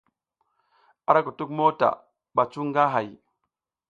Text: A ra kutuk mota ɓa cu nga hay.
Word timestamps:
A 1.07 1.09
ra 1.15 1.19
kutuk 1.25 1.49
mota 1.57 1.87
ɓa 2.35 2.43
cu 2.51 2.59
nga 2.69 2.83
hay. 2.93 3.09